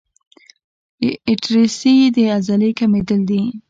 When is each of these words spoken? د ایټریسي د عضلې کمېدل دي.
د 1.01 1.03
ایټریسي 1.27 1.95
د 2.15 2.17
عضلې 2.35 2.71
کمېدل 2.79 3.19
دي. 3.29 3.41